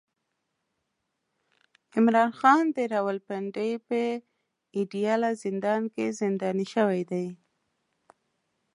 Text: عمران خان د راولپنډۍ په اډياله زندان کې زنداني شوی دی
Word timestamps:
عمران 1.97 2.31
خان 2.39 2.63
د 2.75 2.77
راولپنډۍ 2.93 3.71
په 3.87 3.99
اډياله 4.79 5.29
زندان 5.43 5.81
کې 5.93 6.05
زنداني 6.19 6.65
شوی 6.73 7.01
دی 7.11 7.25